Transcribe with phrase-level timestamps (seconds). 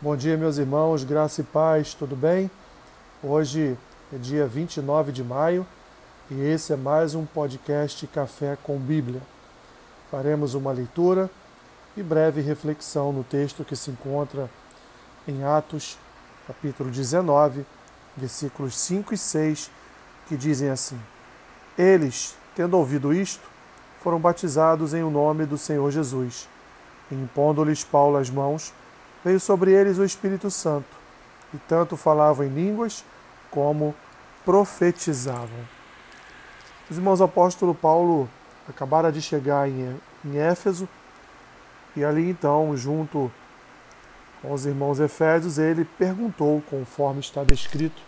[0.00, 2.48] Bom dia, meus irmãos, graça e paz, tudo bem?
[3.20, 3.76] Hoje
[4.14, 5.66] é dia 29 de maio
[6.30, 9.20] e esse é mais um podcast Café com Bíblia.
[10.08, 11.28] Faremos uma leitura
[11.96, 14.48] e breve reflexão no texto que se encontra
[15.26, 15.98] em Atos,
[16.46, 17.66] capítulo 19,
[18.16, 19.68] versículos 5 e 6,
[20.28, 21.00] que dizem assim:
[21.76, 23.50] Eles, tendo ouvido isto,
[24.00, 26.48] foram batizados em o nome do Senhor Jesus.
[27.10, 28.72] E impondo-lhes Paulo as mãos,
[29.24, 30.96] veio sobre eles o Espírito Santo,
[31.52, 33.04] e tanto falavam em línguas
[33.50, 33.94] como
[34.44, 35.66] profetizavam.
[36.90, 38.28] Os irmãos apóstolo Paulo
[38.68, 39.98] acabaram de chegar em,
[40.36, 40.88] Éfeso,
[41.96, 43.30] e ali então, junto
[44.40, 48.00] com os irmãos Efésios, ele perguntou, conforme está descrito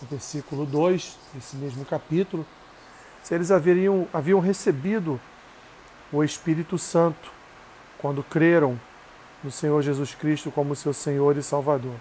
[0.00, 2.46] no versículo 2, nesse mesmo capítulo,
[3.22, 5.20] se eles haviam recebido
[6.12, 7.32] o Espírito Santo
[7.98, 8.78] quando creram
[9.42, 11.94] no Senhor Jesus Cristo como seu Senhor e Salvador.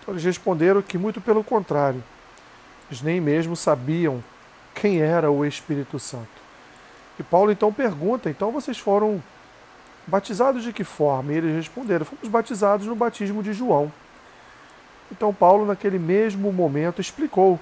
[0.00, 2.02] Então eles responderam que, muito pelo contrário,
[2.88, 4.22] eles nem mesmo sabiam
[4.74, 6.38] quem era o Espírito Santo.
[7.18, 9.22] E Paulo então pergunta: então vocês foram
[10.06, 11.32] batizados de que forma?
[11.32, 13.92] E eles responderam: fomos batizados no batismo de João.
[15.10, 17.58] Então Paulo, naquele mesmo momento, explicou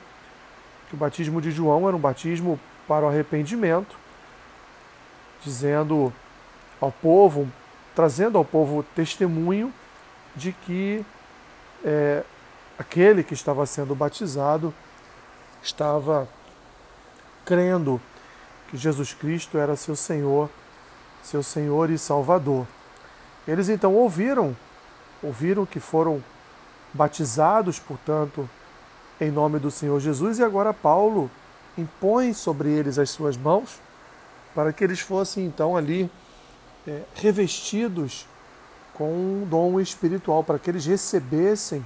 [0.89, 3.97] que o batismo de João era um batismo para o arrependimento,
[5.43, 6.13] dizendo
[6.81, 7.49] ao povo,
[7.97, 9.73] trazendo ao povo testemunho
[10.37, 11.05] de que
[11.83, 12.23] é,
[12.79, 14.73] aquele que estava sendo batizado
[15.63, 16.29] estava
[17.43, 17.99] crendo
[18.69, 20.51] que Jesus Cristo era seu Senhor,
[21.23, 22.67] seu Senhor e Salvador.
[23.49, 24.55] Eles então ouviram,
[25.23, 26.23] ouviram que foram
[26.93, 28.49] batizados, portanto,
[29.19, 31.31] em nome do Senhor Jesus, e agora Paulo
[31.79, 33.81] impõe sobre eles as suas mãos
[34.55, 36.11] para que eles fossem então ali
[36.87, 38.27] é, revestidos
[38.95, 41.85] com um dom espiritual, para que eles recebessem,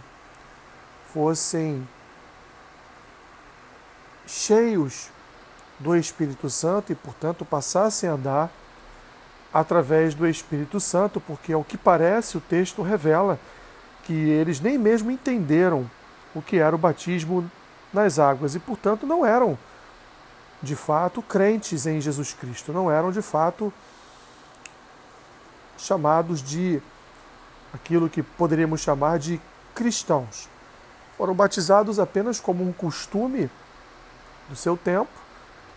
[1.13, 1.87] fossem
[4.27, 5.11] cheios
[5.79, 8.51] do Espírito Santo e, portanto, passassem a andar
[9.53, 13.41] através do Espírito Santo, porque, ao que parece, o texto revela
[14.05, 15.91] que eles nem mesmo entenderam
[16.35, 17.51] o que era o batismo
[17.93, 19.59] nas águas e, portanto, não eram
[20.63, 23.73] de fato crentes em Jesus Cristo, não eram de fato
[25.85, 26.81] chamados de
[27.73, 29.41] aquilo que poderíamos chamar de
[29.75, 30.49] cristãos.
[31.17, 33.51] Foram batizados apenas como um costume
[34.49, 35.11] do seu tempo,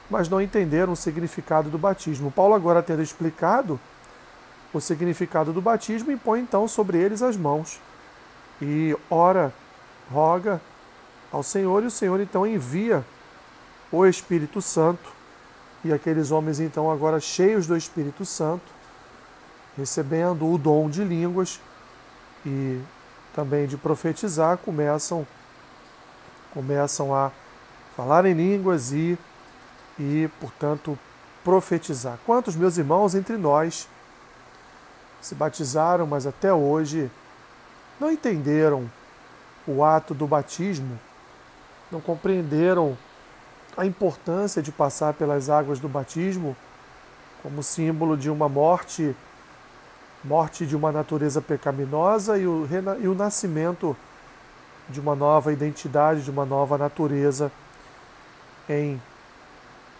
[0.10, 2.32] mas não entenderam o significado do batismo.
[2.32, 3.80] Paulo, agora tendo explicado
[4.74, 7.80] o significado do batismo, impõe então sobre eles as mãos
[8.64, 9.54] e ora,
[10.12, 10.62] roga
[11.32, 13.04] ao Senhor, e o Senhor então envia
[13.92, 15.12] o Espírito Santo,
[15.84, 18.73] e aqueles homens então agora cheios do Espírito Santo
[19.78, 21.60] recebendo o dom de línguas
[22.46, 22.82] e
[23.34, 25.26] também de profetizar, começam
[26.54, 27.32] começam a
[27.96, 29.18] falar em línguas e
[29.98, 30.98] e, portanto,
[31.44, 32.18] profetizar.
[32.26, 33.88] Quantos meus irmãos entre nós
[35.22, 37.12] se batizaram, mas até hoje
[38.00, 38.90] não entenderam
[39.68, 41.00] o ato do batismo,
[41.92, 42.98] não compreenderam
[43.78, 46.56] a importância de passar pelas águas do batismo
[47.42, 49.16] como símbolo de uma morte
[50.24, 52.68] morte de uma natureza pecaminosa e o,
[53.02, 53.96] e o nascimento
[54.90, 57.52] de uma nova identidade, de uma nova natureza
[58.70, 59.02] em,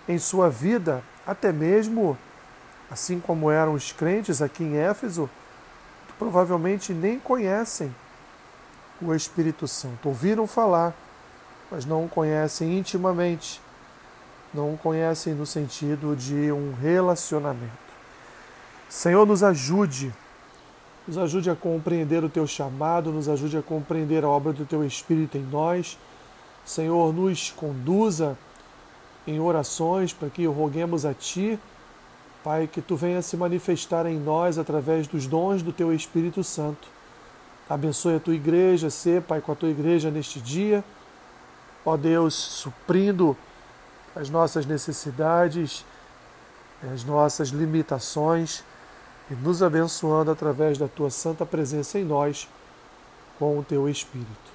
[0.08, 2.18] em sua vida, até mesmo
[2.90, 5.30] assim como eram os crentes aqui em Éfeso,
[6.20, 7.94] provavelmente nem conhecem
[9.02, 10.10] o Espírito Santo.
[10.10, 10.94] Ouviram falar,
[11.72, 13.60] mas não o conhecem intimamente,
[14.54, 17.83] não o conhecem no sentido de um relacionamento.
[18.90, 20.14] Senhor, nos ajude,
[21.08, 24.86] nos ajude a compreender o teu chamado, nos ajude a compreender a obra do teu
[24.86, 25.98] Espírito em nós.
[26.66, 28.38] Senhor, nos conduza
[29.28, 31.60] em orações para que roguemos a Ti,
[32.44, 36.88] Pai, que Tu venha se manifestar em nós através dos dons do Teu Espírito Santo.
[37.70, 40.84] Abençoe a Tua igreja, ser, Pai, com a Tua igreja neste dia.
[41.86, 43.36] Ó Deus, suprindo
[44.16, 45.86] as nossas necessidades,
[46.94, 48.64] as nossas limitações
[49.30, 52.48] e nos abençoando através da tua santa presença em nós
[53.40, 54.54] com o teu Espírito.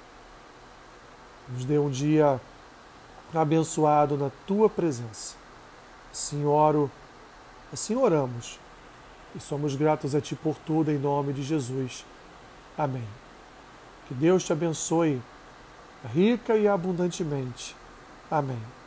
[1.49, 2.39] Nos dê um dia
[3.33, 5.35] abençoado na tua presença.
[6.11, 6.89] Assim oro,
[7.71, 8.59] assim oramos
[9.35, 12.05] e somos gratos a ti por tudo em nome de Jesus.
[12.77, 13.07] Amém.
[14.07, 15.21] Que Deus te abençoe
[16.13, 17.75] rica e abundantemente.
[18.29, 18.78] Amém.